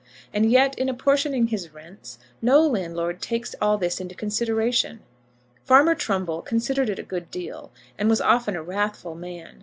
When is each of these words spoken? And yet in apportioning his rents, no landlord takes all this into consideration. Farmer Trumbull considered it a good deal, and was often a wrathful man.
And 0.33 0.49
yet 0.51 0.73
in 0.79 0.89
apportioning 0.89 1.49
his 1.49 1.75
rents, 1.75 2.17
no 2.41 2.65
landlord 2.65 3.21
takes 3.21 3.53
all 3.61 3.77
this 3.77 3.99
into 3.99 4.15
consideration. 4.15 5.01
Farmer 5.63 5.93
Trumbull 5.93 6.41
considered 6.41 6.89
it 6.89 6.97
a 6.97 7.03
good 7.03 7.29
deal, 7.29 7.71
and 7.99 8.09
was 8.09 8.19
often 8.19 8.55
a 8.55 8.63
wrathful 8.63 9.13
man. 9.13 9.59